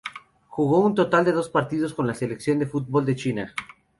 Jugó 0.47 0.79
un 0.79 0.95
total 0.95 1.23
de 1.25 1.31
dos 1.31 1.49
partidos 1.49 1.93
con 1.93 2.07
la 2.07 2.15
selección 2.15 2.57
de 2.57 2.65
fútbol 2.65 3.05
de 3.05 3.15
China. 3.15 3.53